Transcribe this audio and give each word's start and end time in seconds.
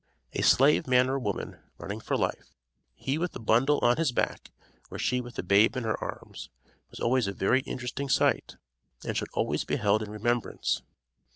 A 0.33 0.41
slave 0.41 0.87
man 0.87 1.11
or 1.11 1.19
woman, 1.19 1.59
running 1.77 1.99
for 1.99 2.17
life, 2.17 2.55
he 2.95 3.19
with 3.19 3.35
a 3.35 3.39
bundle 3.39 3.77
on 3.83 3.97
his 3.97 4.11
back 4.11 4.49
or 4.89 4.97
she 4.97 5.21
with 5.21 5.37
a 5.37 5.43
babe 5.43 5.77
in 5.77 5.83
her 5.83 5.95
arms, 6.03 6.49
was 6.89 6.99
always 6.99 7.27
a 7.27 7.31
very 7.33 7.59
interesting 7.67 8.09
sight, 8.09 8.55
and 9.05 9.15
should 9.15 9.29
always 9.33 9.63
be 9.63 9.75
held 9.75 10.01
in 10.01 10.09
remembrance. 10.09 10.81